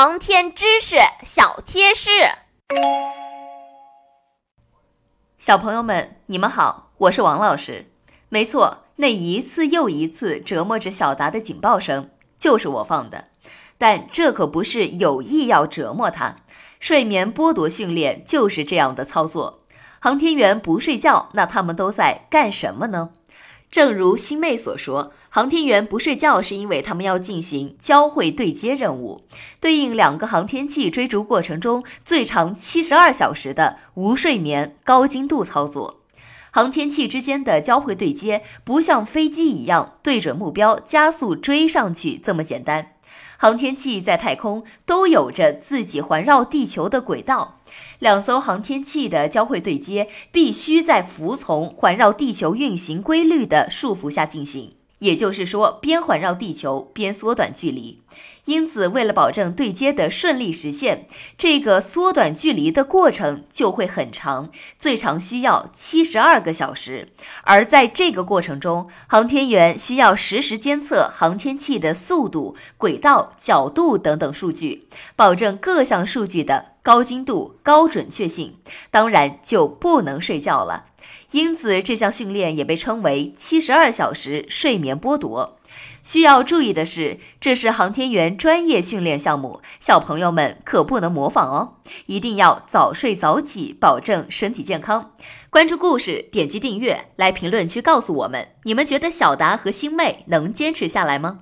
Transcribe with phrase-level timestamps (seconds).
[0.00, 0.94] 航天知识
[1.24, 2.10] 小贴士。
[5.40, 7.90] 小朋友们，你们好，我是王老师。
[8.28, 13.24] 没错，那一次又一次折磨着小达的警报声就是我放的，
[13.76, 16.36] 但这可不是有意要折磨他。
[16.78, 19.64] 睡眠剥夺训练就是这样的操作。
[19.98, 23.10] 航天员不睡觉，那他们都在干什么呢？
[23.70, 29.22] 正如星妹所说，航天员不睡觉是因为他们要进行交会对接任务，
[29.60, 36.00] 对应两个航天器追逐过程中最长七十二小时的无睡眠高精度操作。
[36.50, 42.92] 航天器之间的交会对接不像飞机一样对准目标加速追上去这么简单。
[43.40, 47.60] 航天器在太空都有着自己环绕地球的轨道，
[48.00, 54.74] 两艘航天器的交会对接必须在服从环绕地球运行规律的束缚下进行。
[54.98, 58.02] 也就是说，边环绕地球边缩短距离，
[58.46, 67.08] 因此为了保证对接的顺利实现，这个缩短距离的过程就会很长，最长需要七十二个小时。
[67.44, 78.56] 而在这个过程中，航天员需要实时监测航天器的速度、轨道、角度等等数据，保证各项数据的高精度、高准确性。
[78.90, 80.86] 当然，就不能睡觉了。
[81.32, 85.58] 因此，这项训练也被称为七十二小时睡眠剥夺。
[86.02, 91.74] 需要注意的是，这是航天员专业训练项目，小朋友们可不能模仿哦！
[92.06, 95.10] 一定要早睡早起，保证身体健康。
[95.50, 101.40] 关注故事，点击订阅，来评论区告诉我们，你们觉得小达和星妹能坚持下来吗？